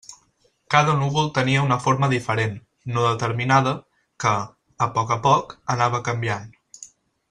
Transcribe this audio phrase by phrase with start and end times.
[0.75, 2.57] Cada núvol tenia una forma diferent,
[2.97, 3.77] no determinada,
[4.25, 4.35] que,
[4.89, 6.55] a poc a poc, anava canviant.